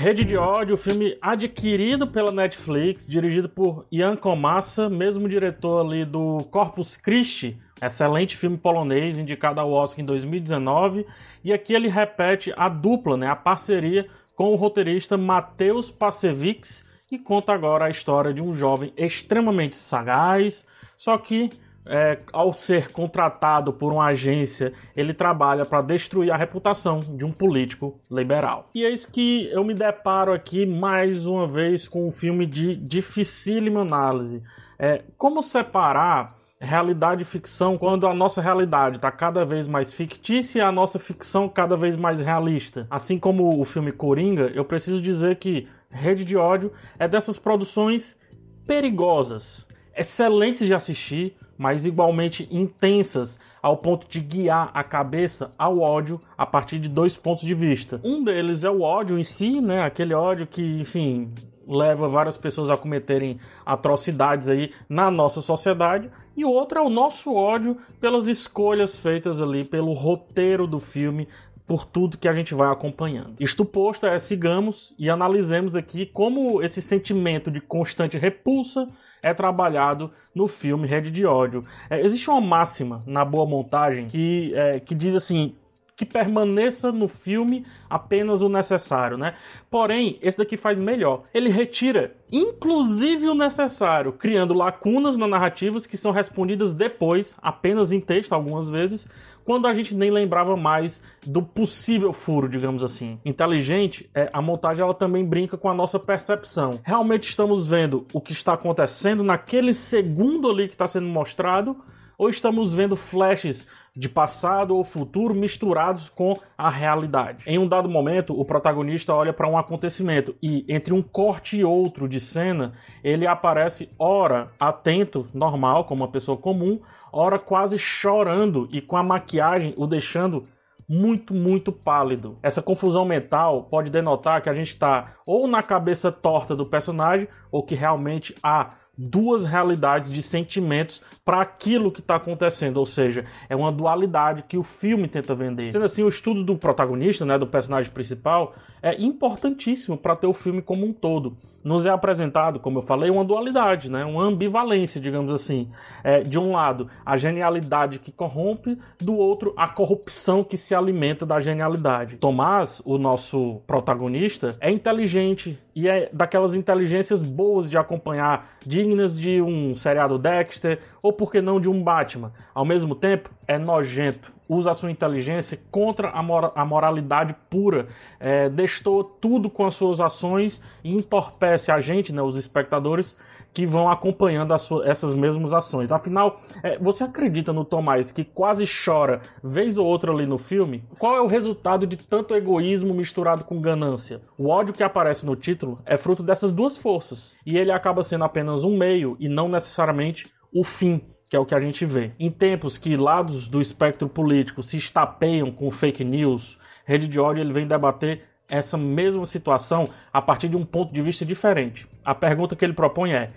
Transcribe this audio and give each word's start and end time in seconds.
Rede 0.00 0.24
de 0.24 0.34
Ódio, 0.34 0.78
filme 0.78 1.18
adquirido 1.20 2.06
pela 2.06 2.32
Netflix, 2.32 3.06
dirigido 3.06 3.50
por 3.50 3.84
Jan 3.92 4.16
Komasa, 4.16 4.88
mesmo 4.88 5.28
diretor 5.28 5.84
ali 5.84 6.06
do 6.06 6.38
Corpus 6.50 6.96
Christi, 6.96 7.60
excelente 7.82 8.34
filme 8.34 8.56
polonês 8.56 9.18
indicado 9.18 9.60
ao 9.60 9.70
Oscar 9.70 10.00
em 10.00 10.06
2019, 10.06 11.04
e 11.44 11.52
aqui 11.52 11.74
ele 11.74 11.86
repete 11.86 12.50
a 12.56 12.66
dupla, 12.66 13.18
né, 13.18 13.26
a 13.26 13.36
parceria 13.36 14.08
com 14.34 14.50
o 14.54 14.56
roteirista 14.56 15.18
Mateusz 15.18 15.90
Pasewicz 15.90 16.82
e 17.12 17.18
conta 17.18 17.52
agora 17.52 17.84
a 17.84 17.90
história 17.90 18.32
de 18.32 18.42
um 18.42 18.54
jovem 18.54 18.94
extremamente 18.96 19.76
sagaz, 19.76 20.64
só 20.96 21.18
que 21.18 21.50
é, 21.90 22.20
ao 22.32 22.54
ser 22.54 22.92
contratado 22.92 23.72
por 23.72 23.92
uma 23.92 24.06
agência, 24.06 24.72
ele 24.96 25.12
trabalha 25.12 25.64
para 25.64 25.82
destruir 25.82 26.30
a 26.30 26.36
reputação 26.36 27.00
de 27.00 27.24
um 27.24 27.32
político 27.32 27.98
liberal. 28.08 28.70
E 28.72 28.84
eis 28.84 29.04
que 29.04 29.50
eu 29.50 29.64
me 29.64 29.74
deparo 29.74 30.32
aqui 30.32 30.64
mais 30.64 31.26
uma 31.26 31.48
vez 31.48 31.88
com 31.88 32.06
um 32.06 32.12
filme 32.12 32.46
de 32.46 32.76
dificílima 32.76 33.80
análise. 33.80 34.40
É, 34.78 35.02
como 35.18 35.42
separar 35.42 36.38
realidade 36.60 37.22
e 37.22 37.24
ficção 37.24 37.76
quando 37.76 38.06
a 38.06 38.14
nossa 38.14 38.40
realidade 38.40 38.96
está 38.96 39.10
cada 39.10 39.44
vez 39.44 39.66
mais 39.66 39.92
fictícia 39.92 40.58
e 40.58 40.62
a 40.62 40.70
nossa 40.70 40.98
ficção 40.98 41.48
cada 41.48 41.76
vez 41.76 41.96
mais 41.96 42.20
realista? 42.20 42.86
Assim 42.88 43.18
como 43.18 43.60
o 43.60 43.64
filme 43.64 43.90
Coringa, 43.90 44.52
eu 44.54 44.64
preciso 44.64 45.00
dizer 45.02 45.36
que 45.36 45.66
Rede 45.90 46.24
de 46.24 46.36
Ódio 46.36 46.72
é 46.98 47.08
dessas 47.08 47.36
produções 47.36 48.16
perigosas, 48.64 49.66
excelentes 49.96 50.64
de 50.64 50.72
assistir, 50.72 51.36
mas 51.60 51.84
igualmente 51.84 52.48
intensas, 52.50 53.38
ao 53.60 53.76
ponto 53.76 54.08
de 54.08 54.18
guiar 54.18 54.70
a 54.72 54.82
cabeça 54.82 55.52
ao 55.58 55.80
ódio 55.80 56.18
a 56.38 56.46
partir 56.46 56.78
de 56.78 56.88
dois 56.88 57.18
pontos 57.18 57.44
de 57.44 57.52
vista. 57.54 58.00
Um 58.02 58.24
deles 58.24 58.64
é 58.64 58.70
o 58.70 58.80
ódio 58.80 59.18
em 59.18 59.22
si, 59.22 59.60
né? 59.60 59.82
Aquele 59.82 60.14
ódio 60.14 60.46
que, 60.46 60.80
enfim, 60.80 61.30
leva 61.68 62.08
várias 62.08 62.38
pessoas 62.38 62.70
a 62.70 62.78
cometerem 62.78 63.38
atrocidades 63.66 64.48
aí 64.48 64.70
na 64.88 65.10
nossa 65.10 65.42
sociedade, 65.42 66.10
e 66.34 66.46
o 66.46 66.50
outro 66.50 66.78
é 66.78 66.82
o 66.82 66.88
nosso 66.88 67.34
ódio 67.34 67.76
pelas 68.00 68.26
escolhas 68.26 68.98
feitas 68.98 69.38
ali 69.38 69.62
pelo 69.62 69.92
roteiro 69.92 70.66
do 70.66 70.80
filme, 70.80 71.28
por 71.70 71.84
tudo 71.84 72.18
que 72.18 72.26
a 72.26 72.32
gente 72.32 72.52
vai 72.52 72.68
acompanhando. 72.68 73.36
Isto 73.38 73.64
posto, 73.64 74.04
é, 74.04 74.18
sigamos 74.18 74.92
e 74.98 75.08
analisemos 75.08 75.76
aqui 75.76 76.04
como 76.04 76.60
esse 76.64 76.82
sentimento 76.82 77.48
de 77.48 77.60
constante 77.60 78.18
repulsa 78.18 78.88
é 79.22 79.32
trabalhado 79.32 80.10
no 80.34 80.48
filme 80.48 80.88
Rede 80.88 81.12
de 81.12 81.24
Ódio. 81.24 81.64
É, 81.88 82.00
existe 82.00 82.28
uma 82.28 82.40
máxima 82.40 83.04
na 83.06 83.24
boa 83.24 83.46
montagem 83.46 84.08
que, 84.08 84.52
é, 84.52 84.80
que 84.80 84.96
diz 84.96 85.14
assim: 85.14 85.54
que 86.00 86.06
permaneça 86.06 86.90
no 86.90 87.06
filme 87.06 87.66
apenas 87.88 88.40
o 88.40 88.48
necessário, 88.48 89.18
né? 89.18 89.34
Porém, 89.70 90.18
esse 90.22 90.38
daqui 90.38 90.56
faz 90.56 90.78
melhor. 90.78 91.24
Ele 91.34 91.50
retira 91.50 92.16
inclusive 92.32 93.28
o 93.28 93.34
necessário, 93.34 94.12
criando 94.12 94.54
lacunas 94.54 95.18
na 95.18 95.28
narrativas 95.28 95.86
que 95.86 95.98
são 95.98 96.10
respondidas 96.10 96.72
depois, 96.72 97.36
apenas 97.42 97.92
em 97.92 98.00
texto 98.00 98.32
algumas 98.32 98.70
vezes, 98.70 99.06
quando 99.50 99.66
a 99.66 99.74
gente 99.74 99.96
nem 99.96 100.12
lembrava 100.12 100.56
mais 100.56 101.02
do 101.26 101.42
possível 101.42 102.12
furo, 102.12 102.48
digamos 102.48 102.84
assim. 102.84 103.18
Inteligente, 103.24 104.08
é, 104.14 104.30
a 104.32 104.40
montagem 104.40 104.80
ela 104.80 104.94
também 104.94 105.24
brinca 105.24 105.56
com 105.56 105.68
a 105.68 105.74
nossa 105.74 105.98
percepção. 105.98 106.78
Realmente 106.84 107.28
estamos 107.28 107.66
vendo 107.66 108.06
o 108.12 108.20
que 108.20 108.30
está 108.30 108.52
acontecendo 108.52 109.24
naquele 109.24 109.74
segundo 109.74 110.48
ali 110.48 110.68
que 110.68 110.74
está 110.74 110.86
sendo 110.86 111.08
mostrado 111.08 111.76
ou 112.20 112.28
estamos 112.28 112.74
vendo 112.74 112.96
flashes 112.96 113.66
de 113.96 114.06
passado 114.06 114.76
ou 114.76 114.84
futuro 114.84 115.34
misturados 115.34 116.10
com 116.10 116.36
a 116.56 116.68
realidade? 116.68 117.44
Em 117.46 117.58
um 117.58 117.66
dado 117.66 117.88
momento, 117.88 118.38
o 118.38 118.44
protagonista 118.44 119.14
olha 119.14 119.32
para 119.32 119.48
um 119.48 119.56
acontecimento 119.56 120.36
e, 120.42 120.66
entre 120.68 120.92
um 120.92 121.00
corte 121.00 121.56
e 121.56 121.64
outro 121.64 122.06
de 122.06 122.20
cena, 122.20 122.74
ele 123.02 123.26
aparece, 123.26 123.88
ora 123.98 124.52
atento, 124.60 125.26
normal, 125.32 125.84
como 125.84 126.02
uma 126.02 126.12
pessoa 126.12 126.36
comum, 126.36 126.78
ora 127.10 127.38
quase 127.38 127.78
chorando 127.78 128.68
e 128.70 128.82
com 128.82 128.98
a 128.98 129.02
maquiagem 129.02 129.72
o 129.78 129.86
deixando 129.86 130.46
muito, 130.86 131.32
muito 131.32 131.72
pálido. 131.72 132.36
Essa 132.42 132.60
confusão 132.60 133.06
mental 133.06 133.62
pode 133.62 133.90
denotar 133.90 134.42
que 134.42 134.50
a 134.50 134.54
gente 134.54 134.68
está 134.68 135.14
ou 135.24 135.48
na 135.48 135.62
cabeça 135.62 136.12
torta 136.12 136.54
do 136.54 136.66
personagem 136.66 137.28
ou 137.50 137.62
que 137.62 137.74
realmente 137.74 138.34
há 138.42 138.72
duas 139.00 139.46
realidades 139.46 140.12
de 140.12 140.20
sentimentos 140.20 141.00
para 141.24 141.40
aquilo 141.40 141.90
que 141.90 142.00
está 142.00 142.16
acontecendo, 142.16 142.76
ou 142.76 142.84
seja, 142.84 143.24
é 143.48 143.56
uma 143.56 143.72
dualidade 143.72 144.42
que 144.42 144.58
o 144.58 144.62
filme 144.62 145.08
tenta 145.08 145.34
vender. 145.34 145.72
Sendo 145.72 145.84
assim, 145.84 146.02
o 146.02 146.08
estudo 146.08 146.44
do 146.44 146.56
protagonista, 146.56 147.24
né, 147.24 147.38
do 147.38 147.46
personagem 147.46 147.90
principal, 147.90 148.54
é 148.82 149.00
importantíssimo 149.00 149.96
para 149.96 150.16
ter 150.16 150.26
o 150.26 150.34
filme 150.34 150.60
como 150.60 150.84
um 150.84 150.92
todo. 150.92 151.36
Nos 151.62 151.84
é 151.86 151.90
apresentado, 151.90 152.58
como 152.58 152.78
eu 152.78 152.82
falei, 152.82 153.10
uma 153.10 153.24
dualidade, 153.24 153.90
né, 153.90 154.04
uma 154.04 154.22
ambivalência, 154.22 155.00
digamos 155.00 155.32
assim. 155.32 155.70
É, 156.02 156.20
de 156.20 156.38
um 156.38 156.52
lado, 156.52 156.88
a 157.04 157.16
genialidade 157.16 157.98
que 157.98 158.12
corrompe, 158.12 158.78
do 158.98 159.14
outro, 159.14 159.54
a 159.56 159.68
corrupção 159.68 160.42
que 160.42 160.56
se 160.56 160.74
alimenta 160.74 161.24
da 161.24 161.40
genialidade. 161.40 162.16
Tomás, 162.16 162.82
o 162.84 162.98
nosso 162.98 163.60
protagonista, 163.66 164.56
é 164.60 164.70
inteligente 164.70 165.58
e 165.74 165.88
é 165.88 166.10
daquelas 166.12 166.54
inteligências 166.54 167.22
boas 167.22 167.70
de 167.70 167.78
acompanhar, 167.78 168.56
dignas 168.90 169.18
de 169.18 169.40
um 169.40 169.74
seriado 169.74 170.18
Dexter 170.18 170.80
ou 171.02 171.12
por 171.12 171.30
que 171.30 171.40
não 171.40 171.60
de 171.60 171.68
um 171.68 171.82
Batman. 171.82 172.32
Ao 172.52 172.64
mesmo 172.64 172.94
tempo, 172.94 173.30
é 173.50 173.58
nojento, 173.58 174.32
usa 174.48 174.70
a 174.70 174.74
sua 174.74 174.92
inteligência 174.92 175.58
contra 175.72 176.08
a, 176.08 176.20
a 176.54 176.64
moralidade 176.64 177.34
pura, 177.50 177.88
é, 178.20 178.48
destou 178.48 179.02
tudo 179.02 179.50
com 179.50 179.66
as 179.66 179.74
suas 179.74 180.00
ações 180.00 180.62
e 180.84 180.94
entorpece 180.94 181.72
a 181.72 181.80
gente, 181.80 182.12
né, 182.12 182.22
os 182.22 182.36
espectadores, 182.36 183.16
que 183.52 183.66
vão 183.66 183.90
acompanhando 183.90 184.54
essas 184.84 185.14
mesmas 185.14 185.52
ações. 185.52 185.90
Afinal, 185.90 186.40
é, 186.62 186.78
você 186.78 187.02
acredita 187.02 187.52
no 187.52 187.64
Tomás 187.64 188.12
que 188.12 188.22
quase 188.22 188.64
chora 188.66 189.20
vez 189.42 189.76
ou 189.76 189.84
outra 189.84 190.12
ali 190.12 190.26
no 190.26 190.38
filme? 190.38 190.84
Qual 190.96 191.16
é 191.16 191.20
o 191.20 191.26
resultado 191.26 191.88
de 191.88 191.96
tanto 191.96 192.36
egoísmo 192.36 192.94
misturado 192.94 193.42
com 193.42 193.60
ganância? 193.60 194.20
O 194.38 194.48
ódio 194.48 194.72
que 194.72 194.84
aparece 194.84 195.26
no 195.26 195.34
título 195.34 195.80
é 195.84 195.96
fruto 195.96 196.22
dessas 196.22 196.52
duas 196.52 196.76
forças, 196.76 197.34
e 197.44 197.58
ele 197.58 197.72
acaba 197.72 198.04
sendo 198.04 198.22
apenas 198.22 198.62
um 198.62 198.76
meio 198.76 199.16
e 199.18 199.28
não 199.28 199.48
necessariamente 199.48 200.28
o 200.54 200.62
fim 200.62 201.02
que 201.30 201.36
é 201.36 201.38
o 201.38 201.46
que 201.46 201.54
a 201.54 201.60
gente 201.60 201.86
vê. 201.86 202.10
Em 202.18 202.28
tempos 202.28 202.76
que 202.76 202.96
lados 202.96 203.48
do 203.48 203.62
espectro 203.62 204.08
político 204.08 204.64
se 204.64 204.76
estapeiam 204.76 205.52
com 205.52 205.70
fake 205.70 206.02
news, 206.02 206.58
Rede 206.84 207.06
de 207.06 207.20
Ódio 207.20 207.40
ele 207.40 207.52
vem 207.52 207.68
debater 207.68 208.24
essa 208.48 208.76
mesma 208.76 209.24
situação 209.24 209.88
a 210.12 210.20
partir 210.20 210.48
de 210.48 210.56
um 210.56 210.64
ponto 210.64 210.92
de 210.92 211.00
vista 211.00 211.24
diferente. 211.24 211.86
A 212.04 212.16
pergunta 212.16 212.56
que 212.56 212.64
ele 212.64 212.72
propõe 212.72 213.12
é: 213.12 213.28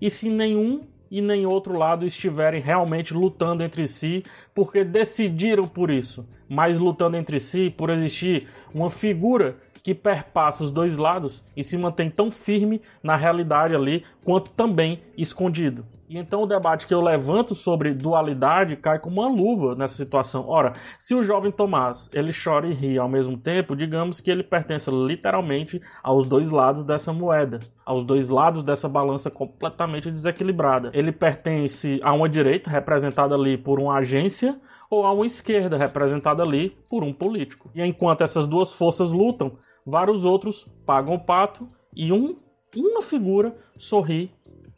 e 0.00 0.10
se 0.10 0.30
nenhum 0.30 0.86
e 1.10 1.20
nem 1.20 1.44
outro 1.44 1.76
lado 1.76 2.06
estiverem 2.06 2.62
realmente 2.62 3.12
lutando 3.12 3.62
entre 3.62 3.86
si 3.86 4.24
porque 4.54 4.82
decidiram 4.82 5.68
por 5.68 5.90
isso, 5.90 6.26
mas 6.48 6.78
lutando 6.78 7.18
entre 7.18 7.38
si 7.40 7.68
por 7.68 7.90
existir 7.90 8.48
uma 8.72 8.88
figura 8.88 9.58
que 9.84 9.94
perpassa 9.94 10.64
os 10.64 10.72
dois 10.72 10.96
lados 10.96 11.44
e 11.54 11.62
se 11.62 11.76
mantém 11.76 12.10
tão 12.10 12.30
firme 12.30 12.80
na 13.02 13.16
realidade 13.16 13.76
ali 13.76 14.02
quanto 14.24 14.50
também 14.50 15.02
escondido. 15.14 15.84
E 16.08 16.18
então 16.18 16.42
o 16.42 16.46
debate 16.46 16.86
que 16.86 16.94
eu 16.94 17.02
levanto 17.02 17.54
sobre 17.54 17.92
dualidade 17.92 18.76
cai 18.76 18.98
como 18.98 19.20
uma 19.20 19.28
luva 19.28 19.74
nessa 19.74 19.94
situação. 19.94 20.48
Ora, 20.48 20.72
se 20.98 21.14
o 21.14 21.22
jovem 21.22 21.52
Tomás 21.52 22.10
ele 22.14 22.32
chora 22.32 22.66
e 22.66 22.72
ri 22.72 22.98
ao 22.98 23.08
mesmo 23.08 23.36
tempo, 23.36 23.76
digamos 23.76 24.20
que 24.20 24.30
ele 24.30 24.42
pertence 24.42 24.90
literalmente 24.90 25.80
aos 26.02 26.26
dois 26.26 26.50
lados 26.50 26.82
dessa 26.84 27.12
moeda, 27.12 27.58
aos 27.84 28.04
dois 28.04 28.30
lados 28.30 28.62
dessa 28.62 28.88
balança 28.88 29.30
completamente 29.30 30.10
desequilibrada. 30.10 30.90
Ele 30.94 31.12
pertence 31.12 32.00
a 32.02 32.12
uma 32.12 32.28
direita 32.28 32.70
representada 32.70 33.34
ali 33.34 33.58
por 33.58 33.78
uma 33.78 33.96
agência 33.96 34.58
ou 34.88 35.04
a 35.04 35.12
uma 35.12 35.26
esquerda 35.26 35.76
representada 35.76 36.42
ali 36.42 36.76
por 36.88 37.02
um 37.02 37.12
político. 37.12 37.70
E 37.74 37.82
enquanto 37.82 38.22
essas 38.22 38.46
duas 38.46 38.72
forças 38.72 39.10
lutam, 39.10 39.52
vários 39.86 40.24
outros 40.24 40.66
pagam 40.86 41.14
o 41.14 41.20
pato 41.20 41.68
e 41.94 42.12
um, 42.12 42.34
uma 42.76 43.02
figura 43.02 43.56
sorri 43.78 44.32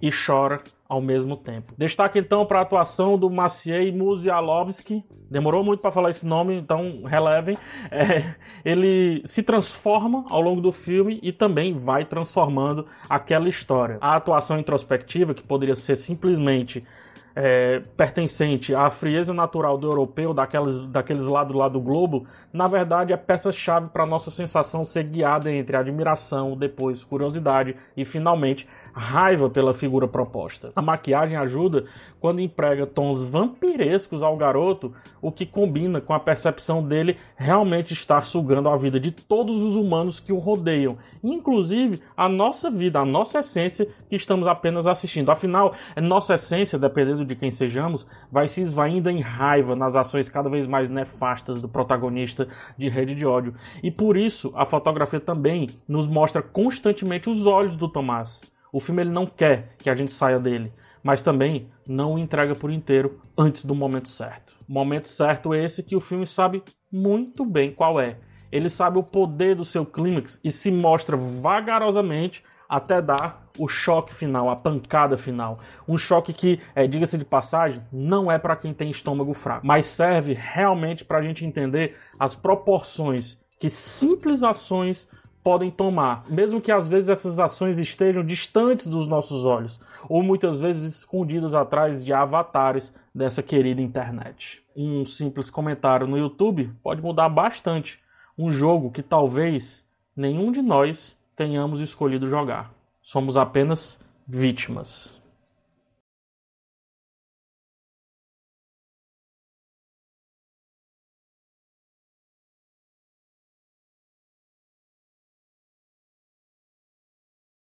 e 0.00 0.10
chora 0.10 0.62
ao 0.88 1.00
mesmo 1.00 1.36
tempo. 1.36 1.72
Destaque 1.78 2.18
então 2.18 2.44
para 2.44 2.58
a 2.58 2.62
atuação 2.62 3.16
do 3.16 3.30
Maciej 3.30 3.90
Muzialowski. 3.92 5.02
Demorou 5.30 5.64
muito 5.64 5.80
para 5.80 5.90
falar 5.90 6.10
esse 6.10 6.26
nome, 6.26 6.54
então 6.54 7.02
relevem. 7.04 7.56
É, 7.90 8.34
ele 8.64 9.22
se 9.26 9.42
transforma 9.42 10.24
ao 10.28 10.40
longo 10.40 10.60
do 10.60 10.72
filme 10.72 11.20
e 11.22 11.30
também 11.30 11.74
vai 11.74 12.04
transformando 12.04 12.86
aquela 13.08 13.48
história. 13.48 13.98
A 14.00 14.16
atuação 14.16 14.58
introspectiva, 14.58 15.34
que 15.34 15.42
poderia 15.42 15.76
ser 15.76 15.96
simplesmente 15.96 16.82
é, 17.34 17.82
pertencente 17.96 18.74
à 18.74 18.90
frieza 18.90 19.32
natural 19.32 19.78
do 19.78 19.86
europeu, 19.86 20.34
daqueles, 20.34 20.86
daqueles 20.86 21.24
lados 21.24 21.54
lá 21.54 21.68
do 21.68 21.80
globo, 21.80 22.26
na 22.52 22.66
verdade 22.66 23.12
é 23.12 23.16
peça-chave 23.16 23.88
para 23.88 24.06
nossa 24.06 24.30
sensação 24.30 24.84
ser 24.84 25.04
guiada 25.04 25.50
entre 25.50 25.76
admiração, 25.76 26.56
depois 26.56 27.04
curiosidade 27.04 27.74
e 27.96 28.04
finalmente 28.04 28.66
raiva 28.92 29.48
pela 29.48 29.72
figura 29.72 30.06
proposta. 30.06 30.72
A 30.76 30.82
maquiagem 30.82 31.36
ajuda 31.36 31.84
quando 32.20 32.40
emprega 32.40 32.86
tons 32.86 33.22
vampirescos 33.22 34.22
ao 34.22 34.36
garoto, 34.36 34.92
o 35.20 35.32
que 35.32 35.46
combina 35.46 36.00
com 36.00 36.12
a 36.12 36.20
percepção 36.20 36.82
dele 36.82 37.16
realmente 37.36 37.92
estar 37.92 38.24
sugando 38.24 38.68
a 38.68 38.76
vida 38.76 39.00
de 39.00 39.10
todos 39.10 39.62
os 39.62 39.74
humanos 39.74 40.20
que 40.20 40.32
o 40.32 40.38
rodeiam, 40.38 40.96
inclusive 41.22 42.00
a 42.16 42.28
nossa 42.28 42.70
vida, 42.70 43.00
a 43.00 43.04
nossa 43.04 43.40
essência 43.40 43.88
que 44.08 44.16
estamos 44.16 44.46
apenas 44.46 44.86
assistindo. 44.86 45.30
Afinal, 45.30 45.74
é 45.96 46.00
nossa 46.00 46.34
essência, 46.34 46.78
dependendo 46.78 47.21
de 47.26 47.36
quem 47.36 47.50
sejamos, 47.50 48.06
vai 48.30 48.48
se 48.48 48.60
esvaindo 48.60 49.10
em 49.10 49.20
raiva 49.20 49.74
nas 49.76 49.96
ações 49.96 50.28
cada 50.28 50.48
vez 50.48 50.66
mais 50.66 50.90
nefastas 50.90 51.60
do 51.60 51.68
protagonista 51.68 52.48
de 52.76 52.88
Rede 52.88 53.14
de 53.14 53.26
Ódio. 53.26 53.54
E 53.82 53.90
por 53.90 54.16
isso, 54.16 54.52
a 54.54 54.64
fotografia 54.64 55.20
também 55.20 55.68
nos 55.86 56.06
mostra 56.06 56.42
constantemente 56.42 57.28
os 57.28 57.46
olhos 57.46 57.76
do 57.76 57.88
Tomás. 57.88 58.40
O 58.72 58.80
filme 58.80 59.02
ele 59.02 59.10
não 59.10 59.26
quer 59.26 59.74
que 59.78 59.90
a 59.90 59.94
gente 59.94 60.12
saia 60.12 60.38
dele, 60.38 60.72
mas 61.02 61.20
também 61.20 61.68
não 61.86 62.14
o 62.14 62.18
entrega 62.18 62.54
por 62.54 62.70
inteiro 62.70 63.20
antes 63.36 63.64
do 63.64 63.74
momento 63.74 64.08
certo. 64.08 64.54
Momento 64.66 65.08
certo 65.08 65.54
esse 65.54 65.82
que 65.82 65.96
o 65.96 66.00
filme 66.00 66.26
sabe 66.26 66.62
muito 66.90 67.44
bem 67.44 67.72
qual 67.72 68.00
é. 68.00 68.16
Ele 68.52 68.68
sabe 68.68 68.98
o 68.98 69.02
poder 69.02 69.56
do 69.56 69.64
seu 69.64 69.84
clímax 69.84 70.38
e 70.44 70.52
se 70.52 70.70
mostra 70.70 71.16
vagarosamente 71.16 72.44
até 72.68 73.02
dar 73.02 73.42
o 73.58 73.68
choque 73.68 74.14
final, 74.14 74.48
a 74.48 74.56
pancada 74.56 75.16
final. 75.16 75.58
Um 75.86 75.98
choque 75.98 76.32
que, 76.32 76.60
é, 76.74 76.86
diga-se 76.86 77.18
de 77.18 77.24
passagem, 77.24 77.82
não 77.92 78.30
é 78.30 78.38
para 78.38 78.56
quem 78.56 78.72
tem 78.72 78.90
estômago 78.90 79.34
fraco, 79.34 79.66
mas 79.66 79.86
serve 79.86 80.32
realmente 80.32 81.04
para 81.04 81.18
a 81.18 81.22
gente 81.22 81.44
entender 81.44 81.96
as 82.18 82.34
proporções 82.34 83.38
que 83.58 83.68
simples 83.68 84.42
ações 84.42 85.08
podem 85.42 85.70
tomar, 85.70 86.24
mesmo 86.30 86.60
que 86.60 86.70
às 86.70 86.86
vezes 86.86 87.08
essas 87.08 87.38
ações 87.38 87.78
estejam 87.78 88.24
distantes 88.24 88.86
dos 88.86 89.08
nossos 89.08 89.44
olhos, 89.44 89.80
ou 90.08 90.22
muitas 90.22 90.60
vezes 90.60 90.98
escondidas 90.98 91.52
atrás 91.52 92.04
de 92.04 92.12
avatares 92.12 92.94
dessa 93.14 93.42
querida 93.42 93.82
internet. 93.82 94.62
Um 94.74 95.04
simples 95.04 95.50
comentário 95.50 96.06
no 96.06 96.16
YouTube 96.16 96.72
pode 96.82 97.02
mudar 97.02 97.28
bastante 97.28 98.00
um 98.42 98.50
jogo 98.50 98.90
que 98.90 99.02
talvez 99.02 99.84
nenhum 100.16 100.50
de 100.50 100.60
nós 100.60 101.16
tenhamos 101.36 101.80
escolhido 101.80 102.28
jogar. 102.28 102.74
Somos 103.00 103.36
apenas 103.36 104.00
vítimas. 104.26 105.21